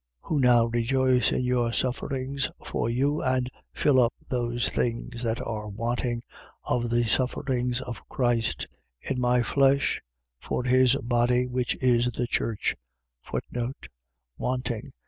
1:24. 0.23 0.29
Who 0.29 0.39
now 0.39 0.65
rejoice 0.65 1.31
in 1.31 1.53
my 1.53 1.69
sufferings 1.69 2.49
for 2.65 2.89
you 2.89 3.21
and 3.21 3.51
fill 3.71 3.99
up 3.99 4.15
those 4.31 4.67
things 4.67 5.21
that 5.21 5.39
are 5.45 5.67
wanting 5.69 6.23
of 6.63 6.89
the 6.89 7.03
sufferings 7.03 7.81
of 7.81 8.01
Christ, 8.09 8.65
in 8.99 9.21
my 9.21 9.43
flesh, 9.43 10.01
for 10.39 10.63
his 10.63 10.95
body, 10.95 11.45
which 11.45 11.75
is 11.83 12.05
the 12.13 12.25
church: 12.25 12.75
Wanting. 14.39 14.91